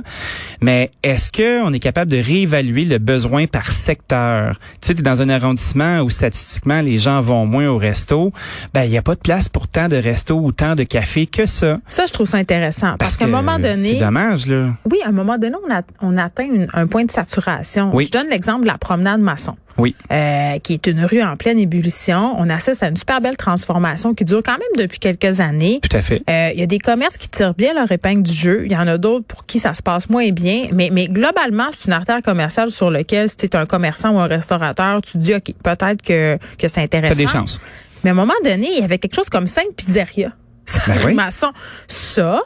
Mais 0.62 0.92
est-ce 1.04 1.30
que 1.30 1.62
on 1.64 1.74
est 1.74 1.80
capable 1.80 2.10
de 2.10 2.18
réévaluer 2.18 2.86
le 2.86 2.98
besoin 2.98 3.46
par 3.46 3.68
secteur? 3.68 4.58
Tu 4.82 4.88
sais, 4.88 4.94
t'es 4.96 5.02
dans 5.02 5.22
un 5.22 5.28
arrondissement 5.28 6.00
où 6.00 6.10
statistiquement 6.10 6.82
les 6.82 6.98
gens 6.98 7.22
vont 7.22 7.46
moins 7.46 7.68
au 7.68 7.78
resto. 7.78 8.32
Ben, 8.74 8.84
il 8.84 8.92
y 8.92 8.98
a 8.98 9.02
pas 9.02 9.16
de 9.16 9.20
place 9.20 9.50
pour 9.50 9.68
tant 9.68 9.90
de 9.90 9.98
restos 9.98 10.40
ou 10.40 10.54
tant 10.54 10.76
de 10.76 10.84
cafés 10.84 11.28
que 11.28 11.46
ça. 11.46 11.80
Ça, 11.90 12.06
je 12.06 12.14
trouve 12.14 12.28
ça 12.28 12.38
intéressant. 12.38 12.96
Parce, 13.00 13.18
qu'à 13.18 13.26
un 13.26 13.28
moment 13.28 13.58
C'est 13.58 13.76
donné, 13.76 13.96
dommage, 13.96 14.48
là. 14.48 14.70
oui, 14.90 15.00
à 15.04 15.10
un 15.10 15.12
moment 15.12 15.38
donné, 15.38 15.56
on, 15.68 15.74
a, 15.74 15.82
on 16.02 16.18
atteint 16.18 16.53
une- 16.56 16.68
un 16.74 16.88
point 16.88 17.04
de 17.06 17.12
saturation. 17.12 17.92
Oui. 17.94 18.06
Je 18.06 18.12
donne 18.12 18.30
l'exemple 18.30 18.62
de 18.64 18.68
la 18.68 18.78
promenade 18.78 19.22
maçon. 19.22 19.56
Oui. 19.76 19.96
euh, 20.12 20.60
qui 20.60 20.74
est 20.76 20.86
une 20.86 21.04
rue 21.04 21.24
en 21.24 21.36
pleine 21.36 21.58
ébullition. 21.58 22.36
On 22.38 22.48
assiste 22.52 22.84
à 22.84 22.90
une 22.90 22.96
super 22.96 23.22
belle 23.22 23.38
transformation 23.38 24.14
qui 24.14 24.24
dure 24.24 24.44
quand 24.46 24.52
même 24.52 24.62
depuis 24.86 25.00
quelques 25.00 25.40
années. 25.42 25.80
Tout 25.82 25.98
à 25.98 26.04
fait. 26.04 26.22
Euh, 26.30 26.52
Il 26.54 26.60
y 26.60 26.64
a 26.64 26.68
des 26.68 26.78
commerces 26.78 27.18
qui 27.18 27.28
tirent 27.28 27.56
bien 27.56 27.74
leur 27.74 27.92
épingle 27.92 28.22
du 28.22 28.32
jeu. 28.32 28.66
Il 28.68 28.72
y 28.72 28.78
en 28.78 28.86
a 28.88 29.00
d'autres 29.00 29.26
pour 29.26 29.48
qui 29.48 29.58
ça 29.58 29.74
se 29.74 29.82
passe 29.82 30.12
moins 30.12 30.30
bien. 30.30 30.68
Mais, 30.74 30.90
mais 30.92 31.08
globalement, 31.08 31.70
c'est 31.74 31.88
une 31.88 31.94
artère 31.94 32.22
commerciale 32.22 32.70
sur 32.70 32.92
laquelle, 32.92 33.30
si 33.30 33.38
tu 33.38 33.46
es 33.48 33.56
un 33.56 33.66
commerçant 33.66 34.12
ou 34.12 34.20
un 34.20 34.28
restaurateur, 34.28 35.02
tu 35.02 35.14
te 35.14 35.18
dis, 35.18 35.34
OK, 35.34 35.52
peut-être 35.64 36.04
que, 36.04 36.38
que 36.60 36.68
c'est 36.68 36.82
intéressant. 36.84 37.16
T'as 37.16 37.20
des 37.20 37.28
chances. 37.28 37.60
Mais 38.04 38.12
à 38.12 38.14
un 38.14 38.16
moment 38.16 38.34
donné, 38.44 38.68
il 38.74 38.80
y 38.80 38.84
avait 38.84 39.00
quelque 39.00 39.16
chose 39.16 39.30
comme 39.30 39.48
cinq 39.48 39.66
pizzerias. 39.76 40.34
Ben 40.86 40.94
oui. 41.04 41.14
maçon. 41.16 41.52
Ça, 41.88 42.42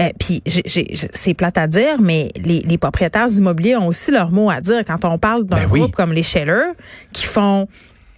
euh, 0.00 0.08
puis 0.18 0.42
j'ai- 0.46 0.62
j'ai- 0.66 0.88
j'ai- 0.90 1.10
c'est 1.14 1.34
plate 1.34 1.58
à 1.58 1.66
dire, 1.66 2.00
mais 2.00 2.30
les, 2.36 2.60
les 2.60 2.78
propriétaires 2.78 3.28
immobiliers 3.28 3.76
ont 3.76 3.86
aussi 3.88 4.10
leur 4.10 4.30
mot 4.30 4.50
à 4.50 4.60
dire 4.60 4.82
quand 4.86 5.04
on 5.04 5.18
parle 5.18 5.44
d'un 5.44 5.56
Ben 5.56 5.68
oui. 5.70 5.80
groupe 5.80 5.94
comme 5.94 6.12
les 6.12 6.22
Scheller 6.22 6.72
qui 7.12 7.24
font 7.26 7.68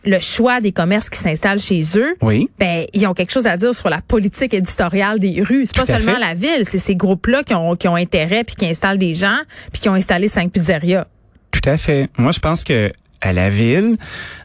le 0.04 0.20
choix 0.20 0.60
des 0.60 0.70
commerces 0.70 1.10
qui 1.10 1.18
s'installent 1.18 1.58
chez 1.58 1.82
eux. 1.96 2.14
Oui. 2.22 2.48
Ben, 2.60 2.86
ils 2.94 3.04
ont 3.08 3.12
quelque 3.14 3.32
chose 3.32 3.46
à 3.48 3.56
dire 3.56 3.74
sur 3.74 3.90
la 3.90 4.00
politique 4.00 4.54
éditoriale 4.54 5.18
des 5.18 5.42
rues. 5.42 5.66
C'est 5.66 5.74
pas 5.76 5.84
seulement 5.84 6.14
fait. 6.14 6.20
la 6.20 6.34
ville, 6.34 6.62
c'est 6.62 6.78
ces 6.78 6.94
groupes-là 6.94 7.42
qui 7.42 7.54
ont, 7.54 7.74
qui 7.74 7.88
ont 7.88 7.96
intérêt 7.96 8.44
puis 8.44 8.54
qui 8.54 8.66
installent 8.66 8.98
des 8.98 9.14
gens 9.14 9.38
puis 9.72 9.80
qui 9.80 9.88
ont 9.88 9.94
installé 9.94 10.28
cinq 10.28 10.52
pizzerias. 10.52 11.06
Tout 11.50 11.68
à 11.68 11.76
fait. 11.76 12.08
Moi, 12.18 12.30
je 12.30 12.38
pense 12.38 12.62
que 12.62 12.92
à 13.20 13.32
la 13.32 13.50
ville, 13.50 13.96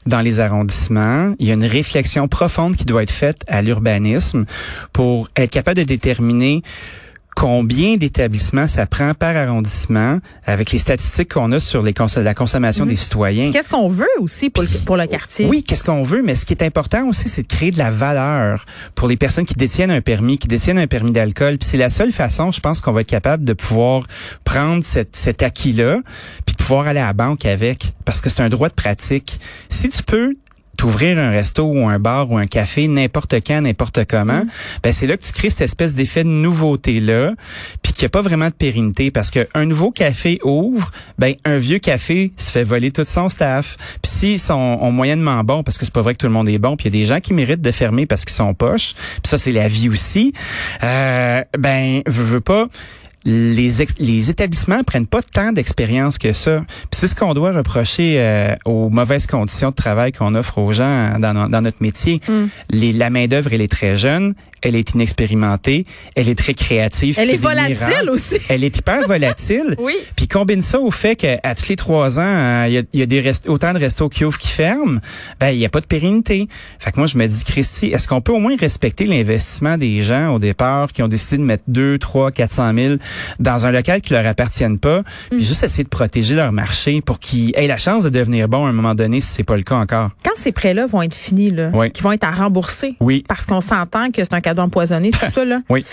dans 0.08 0.22
les 0.22 0.40
arrondissements, 0.40 1.36
il 1.38 1.48
y 1.48 1.52
a 1.52 1.54
une 1.54 1.66
réflexion 1.66 2.28
profonde 2.28 2.76
qui 2.76 2.86
doit 2.86 3.04
être 3.04 3.12
faite 3.12 3.42
à 3.48 3.62
l'urbanisme 3.62 4.46
pour 4.94 5.28
être 5.36 5.52
capable 5.52 5.78
de 5.78 5.84
déterminer 5.84 6.64
combien 7.42 7.98
d'établissements 7.98 8.68
ça 8.68 8.86
prend 8.86 9.16
par 9.16 9.36
arrondissement 9.36 10.20
avec 10.46 10.72
les 10.72 10.78
statistiques 10.78 11.34
qu'on 11.34 11.52
a 11.54 11.60
sur 11.60 11.82
les 11.82 11.92
cons- 11.92 12.06
la 12.18 12.36
consommation 12.36 12.86
des 12.86 12.96
citoyens? 12.96 13.52
Qu'est-ce 13.52 13.68
qu'on 13.68 13.88
veut 13.88 14.06
aussi 14.20 14.52
pour 14.52 14.62
le, 14.62 14.70
pour 14.86 14.96
le 14.96 15.08
quartier? 15.08 15.48
Oui, 15.48 15.64
qu'est-ce 15.64 15.84
qu'on 15.84 16.04
veut, 16.04 16.22
mais 16.22 16.36
ce 16.36 16.46
qui 16.46 16.54
est 16.54 16.62
important 16.62 17.08
aussi, 17.08 17.28
c'est 17.28 17.42
de 17.42 17.48
créer 17.48 17.72
de 17.72 17.80
la 17.80 17.90
valeur 17.90 18.68
pour 18.94 19.08
les 19.08 19.18
personnes 19.18 19.46
qui 19.46 19.56
détiennent 19.56 19.90
un 19.90 20.02
permis, 20.02 20.38
qui 20.38 20.48
détiennent 20.48 20.78
un 20.78 20.86
permis 20.86 21.12
d'alcool. 21.12 21.58
Puis 21.58 21.68
c'est 21.68 21.78
la 21.78 21.90
seule 21.90 22.12
façon, 22.12 22.52
je 22.52 22.60
pense, 22.60 22.80
qu'on 22.80 22.92
va 22.92 23.02
être 23.02 23.08
capable 23.08 23.44
de 23.44 23.54
pouvoir 23.54 24.04
prendre 24.44 24.84
cette, 24.84 25.16
cet 25.16 25.42
acquis-là, 25.42 26.02
puis 26.46 26.54
de 26.54 26.62
pouvoir 26.62 26.86
aller 26.86 27.00
à 27.00 27.08
la 27.08 27.14
banque 27.14 27.46
avec, 27.46 27.94
parce 28.06 28.22
que 28.22 28.30
c'est 28.30 28.44
un 28.44 28.50
droit 28.50 28.70
de 28.70 28.76
pratique. 28.76 29.40
Si 29.68 29.90
tu 29.90 30.04
peux 30.04 30.36
t'ouvrir 30.78 31.18
un 31.20 31.30
resto 31.30 31.64
ou 31.64 31.88
un 31.88 32.00
bar 32.00 32.32
ou 32.32 32.38
un 32.38 32.48
café 32.48 32.88
n'importe 32.88 33.36
quand, 33.46 33.62
n'importe 33.62 34.06
comment, 34.06 34.44
ben 34.84 34.94
c'est 34.94 35.08
là 35.08 35.18
que 35.18 35.24
tu 35.24 35.32
crées 35.32 35.50
cette 35.50 35.62
espèce 35.62 35.94
d'effet 35.94 36.24
de 36.24 36.30
nouveauté 36.30 37.00
là, 37.00 37.34
puis 37.82 37.94
qu'il 37.94 38.04
n'y 38.04 38.08
a 38.08 38.10
pas 38.10 38.22
vraiment 38.22 38.48
de 38.48 38.54
pérennité 38.54 39.12
parce 39.12 39.32
que 39.32 39.48
un 39.54 39.66
nouveau 39.66 39.92
café 39.92 40.40
ouvre, 40.44 40.92
ben 41.20 41.36
un 41.46 41.58
vieux 41.58 41.80
café 41.80 42.34
se 42.38 42.50
fait 42.50 42.64
voler 42.64 42.92
tout 42.92 43.04
son 43.06 43.30
staff. 43.30 43.78
Puis 44.02 44.12
s'ils 44.12 44.40
sont 44.40 44.80
ont 44.82 44.92
moyennement 44.92 45.44
bons 45.44 45.64
parce 45.64 45.78
que 45.78 45.86
c'est 45.86 45.94
pas 45.94 46.02
vrai 46.02 46.14
que 46.14 46.20
tout 46.20 46.28
le 46.28 46.34
monde 46.34 46.50
est 46.50 46.58
bon, 46.58 46.76
puis 46.76 46.88
il 46.88 46.96
y 46.96 46.98
a 46.98 47.02
des 47.02 47.06
gens 47.06 47.20
qui 47.20 47.34
méritent 47.34 47.62
de 47.62 47.72
fermer 47.72 48.06
parce 48.06 48.26
qu'ils 48.26 48.36
sont 48.36 48.54
poches, 48.54 48.94
puis 48.96 49.30
ça 49.30 49.38
c'est 49.38 49.52
la 49.52 49.68
vie 49.68 49.90
aussi. 49.90 50.34
Euh, 50.84 51.44
ben 51.58 52.02
veux, 52.08 52.24
veux 52.24 52.42
pas 52.42 52.68
les, 53.26 53.82
ex- 53.82 53.94
les 54.00 54.30
établissements 54.30 54.84
prennent 54.84 55.08
pas 55.08 55.22
tant 55.22 55.52
d'expérience 55.52 56.18
que 56.18 56.34
ça. 56.34 56.64
C'est 56.92 57.08
ce 57.08 57.16
qu'on 57.16 57.34
doit 57.34 57.52
reprocher 57.52 58.16
euh, 58.18 58.56
aux 58.66 58.90
mauvaises 58.90 59.28
conditions 59.28 59.70
de 59.70 59.76
travail 59.76 60.12
qu'on 60.12 60.34
offre 60.36 60.58
aux 60.58 60.74
gens 60.74 61.18
dans, 61.20 61.34
no- 61.34 61.48
dans 61.50 61.62
notre 61.62 61.82
métier. 61.82 62.20
Hmm. 62.28 62.48
Les, 62.72 62.94
la 62.94 63.10
main 63.10 63.28
d'œuvre, 63.28 63.50
elle 63.54 63.62
est 63.62 63.72
très 63.72 63.96
jeune, 63.98 64.34
elle 64.64 64.76
est 64.76 64.92
inexpérimentée, 64.94 65.86
elle 66.16 66.30
est 66.30 66.36
très 66.38 66.54
créative. 66.54 67.16
Elle 67.20 67.30
est 67.30 67.38
volatile 67.38 67.78
miracles. 67.88 68.10
aussi. 68.10 68.38
Elle 68.50 68.64
est 68.64 68.78
hyper 68.78 69.08
volatile. 69.08 69.76
Oui. 69.80 69.96
Puis 70.16 70.28
combine 70.28 70.62
ça 70.62 70.80
au 70.80 70.92
fait 70.92 71.16
qu'à 71.16 71.38
tous 71.56 71.70
les 71.70 71.76
trois 71.76 72.20
ans, 72.20 72.22
euh, 72.24 72.66
il 72.68 72.74
y 72.74 72.78
a, 72.78 72.84
y 72.94 73.02
a 73.02 73.06
des 73.06 73.32
autant 73.48 73.74
de 73.74 73.80
restos 73.80 74.10
qui 74.10 74.24
ouvrent 74.26 74.38
qui 74.38 74.50
ferment, 74.50 75.00
ben 75.40 75.50
il 75.50 75.58
y 75.60 75.66
a 75.66 75.70
pas 75.70 75.82
de 75.82 75.86
pérennité. 75.86 76.48
Fait 76.80 76.92
que 76.92 76.98
moi 77.00 77.08
je 77.08 77.18
me 77.18 77.26
dis 77.28 77.44
Christy, 77.44 77.88
est-ce 77.88 78.08
qu'on 78.08 78.22
peut 78.22 78.32
au 78.32 78.40
moins 78.40 78.56
respecter 78.56 79.06
l'investissement 79.06 79.78
des 79.78 80.02
gens 80.04 80.34
au 80.34 80.40
départ 80.40 80.92
qui 80.92 81.02
ont 81.02 81.08
décidé 81.08 81.38
de 81.38 81.44
mettre 81.44 81.64
2, 81.68 81.98
3, 81.98 82.32
400 82.32 82.72
000 82.76 82.96
dans 83.40 83.66
un 83.66 83.72
local 83.72 84.02
qui 84.02 84.14
leur 84.14 84.26
appartienne 84.26 84.80
pas, 84.80 85.04
puis 85.30 85.40
Mm. 85.40 85.44
juste 85.44 85.64
essayer 85.64 85.84
de 85.84 85.90
protéger 85.90 86.36
leur 86.36 86.52
marché 86.52 87.02
pour 87.02 87.20
qu'ils 87.20 87.52
aient 87.56 87.68
la 87.68 87.78
chance 87.78 88.04
de 88.04 88.10
devenir 88.10 88.48
bons 88.48 88.66
à 88.66 88.70
un 88.70 88.74
moment 88.74 88.96
donné 88.96 89.22
si 89.22 89.28
c'est 89.28 89.44
pas 89.44 89.58
le 89.58 89.64
cas 89.64 89.76
encore. 89.76 90.10
Quand 90.24 90.32
ces 90.36 90.52
prêts-là 90.52 90.86
vont 90.88 91.02
être 91.02 91.16
finis, 91.16 91.50
là, 91.50 91.70
Oui. 91.74 91.92
qui 91.92 92.02
vont 92.02 92.12
être 92.12 92.24
à 92.24 92.32
rembourser, 92.32 92.96
Oui. 93.00 93.24
parce 93.28 93.46
qu'on 93.46 93.62
s'entend 93.62 94.10
que 94.12 94.24
c'est 94.24 94.34
un 94.34 94.42
cadeau 94.42 94.62
empoisonné, 94.64 95.12
tout 95.12 95.20
ça, 95.32 95.46
là. 95.46 95.62
Oui. 95.70 95.86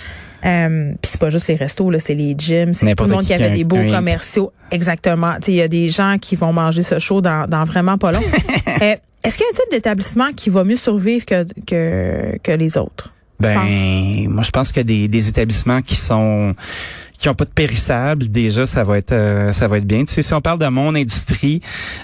Euh, 0.46 0.92
Puis 1.02 1.10
c'est 1.10 1.20
pas 1.20 1.30
juste 1.30 1.48
les 1.48 1.56
restos, 1.56 1.90
là, 1.90 1.98
c'est 1.98 2.14
les 2.14 2.34
gyms, 2.38 2.72
c'est 2.72 2.94
tout 2.94 3.04
le 3.04 3.10
monde 3.10 3.20
qui 3.22 3.26
qui 3.28 3.32
avait 3.34 3.50
des 3.50 3.64
beaux 3.64 3.76
un- 3.76 3.90
commerciaux. 3.90 4.52
Exactement. 4.70 5.32
Il 5.48 5.54
y 5.54 5.62
a 5.62 5.66
des 5.68 5.88
gens 5.88 6.16
qui 6.20 6.36
vont 6.36 6.52
manger 6.52 6.82
ce 6.84 6.98
show 7.00 7.20
dans, 7.20 7.48
dans 7.48 7.64
vraiment 7.64 7.98
pas 7.98 8.12
long. 8.12 8.20
Euh, 8.80 8.94
Est-ce 9.24 9.36
qu'il 9.36 9.42
y 9.44 9.46
a 9.46 9.50
un 9.50 9.54
type 9.54 9.72
d'établissement 9.72 10.32
qui 10.36 10.50
va 10.50 10.62
mieux 10.62 10.76
survivre 10.76 11.26
que, 11.26 11.44
que, 11.66 12.38
que 12.40 12.52
les 12.52 12.78
autres? 12.78 13.12
Ben, 13.40 14.28
moi, 14.28 14.44
je 14.44 14.50
pense 14.50 14.70
que 14.70 14.80
des, 14.80 15.08
des 15.08 15.28
établissements 15.28 15.82
qui 15.82 15.96
sont 15.96 16.54
qui 17.18 17.28
ont 17.28 17.34
pas 17.34 17.44
de 17.44 17.50
périssables, 17.50 18.28
déjà, 18.28 18.66
ça 18.66 18.84
va 18.84 18.98
être 18.98 19.12
euh, 19.12 19.52
ça 19.52 19.68
va 19.68 19.78
être 19.78 19.86
bien. 19.86 20.04
Tu 20.04 20.14
sais, 20.14 20.22
si 20.22 20.32
on 20.34 20.40
parle 20.40 20.58
de 20.58 20.68
mon 20.68 20.94
industrie, 20.94 21.60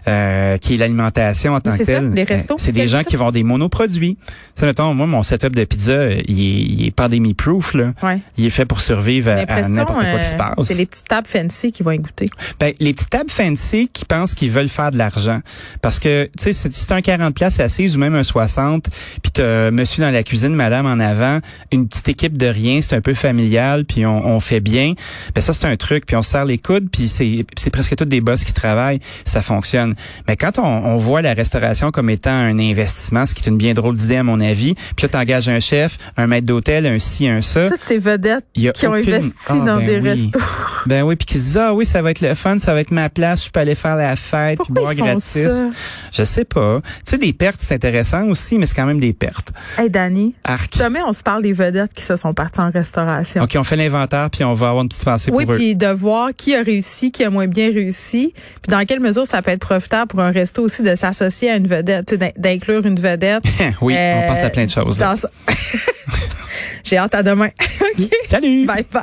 euh, 0.09 0.59
qui 0.59 0.75
est 0.75 0.77
l'alimentation 0.77 1.55
en 1.55 1.61
tant 1.61 1.77
que 1.77 1.85
telle, 1.85 2.13
euh, 2.17 2.55
c'est 2.57 2.73
des 2.73 2.89
gens 2.89 2.99
ça? 2.99 3.05
qui 3.05 3.17
vont 3.17 3.31
des 3.31 3.45
monoproduits. 3.45 4.17
Tu 4.17 4.61
sais, 4.61 4.67
mettons, 4.67 4.93
moi, 4.95 5.07
mon 5.07 5.23
setup 5.23 5.55
de 5.55 5.65
pizza, 5.65 5.93
euh, 5.93 6.21
il 6.27 6.41
est, 6.41 6.63
il 6.63 6.87
est 6.87 6.91
pandémie-proof, 6.91 7.75
là. 7.75 7.93
Ouais. 8.03 8.19
Il 8.37 8.45
est 8.45 8.51
fait 8.51 8.65
pour 8.65 8.81
survivre 8.81 9.31
à, 9.31 9.69
n'importe 9.69 10.01
quoi 10.01 10.19
qui 10.19 10.29
se 10.29 10.35
euh, 10.35 10.39
passe. 10.39 10.55
c'est 10.65 10.75
les 10.75 10.87
petites 10.87 11.09
tables 11.09 11.29
fancy 11.29 11.73
qui 11.73 11.83
vont 11.83 11.93
y 11.93 11.99
goûter. 11.99 12.29
Ben, 12.59 12.73
les 12.81 12.93
petites 12.93 13.11
tables 13.11 13.31
fancy 13.31 13.89
qui 13.93 14.05
pensent 14.05 14.35
qu'ils 14.35 14.51
veulent 14.51 14.69
faire 14.69 14.91
de 14.91 14.99
l'argent. 14.99 15.41
Parce 15.81 15.99
que, 15.99 16.25
tu 16.39 16.53
sais, 16.53 16.69
si 16.71 16.93
un 16.93 17.01
40 17.01 17.35
places 17.35 17.61
assise 17.61 17.97
ou 17.97 18.01
même 18.01 18.15
un 18.15 18.25
60, 18.25 18.89
puis 19.23 19.33
t'as 19.33 19.71
monsieur 19.71 20.03
dans 20.03 20.11
la 20.11 20.23
cuisine, 20.23 20.55
madame 20.55 20.87
en 20.87 21.01
avant, 21.01 21.41
une 21.73 21.89
petite 21.89 22.09
équipe 22.09 22.37
de 22.37 22.47
rien, 22.47 22.81
c'est 22.83 22.95
un 22.95 23.01
peu 23.01 23.15
familial, 23.15 23.85
puis 23.85 24.07
on, 24.07 24.27
on 24.27 24.41
fait 24.41 24.61
bien, 24.61 24.95
ben 25.35 25.41
ça, 25.41 25.53
c'est 25.55 25.67
un 25.67 25.77
truc, 25.77 26.07
puis 26.07 26.17
on 26.17 26.23
se 26.23 26.31
serre 26.31 26.45
les 26.45 26.59
coudes, 26.59 26.89
puis 26.91 27.09
c'est 27.09 27.45
c'est 27.57 27.71
presque 27.71 27.97
tous 27.97 28.05
des 28.05 28.21
boss 28.21 28.45
qui 28.45 28.53
travaillent, 28.53 29.01
ça 29.25 29.43
fonctionne. 29.43 29.95
Mais 30.29 30.37
quand 30.37 30.59
on, 30.59 30.63
on 30.65 30.97
voit 30.97 31.23
la 31.23 31.35
restauration 31.35 31.91
comme 31.91 32.11
étant 32.11 32.31
un 32.33 32.59
investissement, 32.59 33.27
ce 33.27 33.35
qui 33.35 33.43
est 33.45 33.49
une 33.49 33.57
bien 33.59 33.75
drôle 33.75 33.97
d'idée 33.97 34.17
à 34.17 34.23
mon 34.23 34.41
avis, 34.41 34.75
puis 34.97 35.05
là, 35.05 35.09
t'engages 35.09 35.49
un 35.49 35.61
chef, 35.61 35.99
un 36.17 36.27
maître 36.27 36.47
d'hôtel, 36.47 36.87
un 36.87 36.99
ci, 36.99 37.29
un 37.29 37.43
ça, 37.43 37.71
Toutes 37.71 37.83
ces 37.85 37.99
vedettes 37.99 38.45
qui 38.55 38.87
ont 38.87 38.93
investi 38.95 39.31
Ah, 39.49 39.55
dans 39.55 39.77
ben 39.79 39.87
des 39.87 39.99
oui. 40.01 40.09
restos. 40.33 40.39
Ben 40.87 41.03
oui, 41.03 41.17
puis 41.17 41.27
qui 41.27 41.39
se 41.39 41.45
disent 41.45 41.57
ah 41.59 41.75
oui, 41.75 41.87
ça 41.87 42.03
va 42.03 42.11
être 42.11 42.21
le 42.21 42.35
fun, 42.35 42.59
ça 42.59 42.73
va 42.75 42.81
être 42.81 42.91
ma 42.91 43.09
place, 43.09 43.45
je 43.47 43.51
peux 43.51 43.61
aller 43.61 43.75
faire 43.75 43.97
la 43.97 44.17
fête 44.17 44.59
puis 44.65 44.73
boire 44.73 44.95
gratis. 44.95 45.23
ça? 45.25 45.65
Je 46.13 46.25
sais 46.25 46.45
pas. 46.45 46.81
Tu 46.83 47.11
sais 47.11 47.19
des 47.19 47.33
pertes, 47.33 47.61
c'est 47.67 47.75
intéressant 47.75 48.27
aussi, 48.29 48.59
mais 48.59 48.67
c'est 48.67 48.75
quand 48.75 48.87
même 48.87 49.01
des 49.01 49.13
pertes. 49.13 49.53
Hey, 49.79 49.91
Dani, 49.91 50.35
Arc. 50.45 50.77
jamais 50.77 51.01
on 51.07 51.13
se 51.13 51.23
parle 51.23 51.43
des 51.43 51.53
vedettes 51.53 51.93
qui 51.93 52.03
se 52.03 52.17
sont 52.17 52.33
parties 52.33 52.61
en 52.61 52.71
restauration. 52.71 53.43
OK, 53.43 53.57
on 53.59 53.65
fait 53.65 53.77
l'inventaire 53.77 54.31
puis 54.31 54.45
on 54.45 54.55
va 54.55 54.69
avoir 54.69 54.83
une 54.83 54.89
petite 54.99 55.05
pensée 55.05 55.31
Oui, 55.33 55.45
pour 55.45 55.55
eux. 55.55 55.57
puis 55.59 55.75
de 55.75 55.87
voir 55.87 56.31
qui 56.37 56.55
a 56.55 56.63
réussi, 56.63 57.13
qui 57.13 57.25
a 57.25 57.31
moins 57.31 57.47
bien 57.47 57.67
réussi, 57.73 58.33
puis 58.63 58.71
dans 58.71 58.85
quelle 58.85 59.01
mesure 59.01 59.27
ça 59.27 59.43
peut 59.43 59.51
être 59.51 59.61
profitable 59.61 60.09
pour 60.09 60.21
un 60.21 60.31
resto 60.31 60.63
aussi 60.63 60.83
de 60.83 60.95
s'associer 60.97 61.51
à 61.51 61.57
une 61.57 61.67
vedette, 61.67 62.15
d'inclure 62.39 62.85
une 62.87 62.99
vedette. 63.01 63.43
oui, 63.81 63.95
Euh, 63.97 64.21
on 64.25 64.29
pense 64.33 64.43
à 64.43 64.51
plein 64.51 64.65
de 64.65 64.71
choses. 64.71 64.99
dans. 64.99 65.15
J'ai 66.85 66.99
hâte 66.99 67.15
à 67.15 67.23
demain. 67.23 67.49
Salut. 68.29 68.67
Bye 68.67 68.85
bye. 68.93 69.03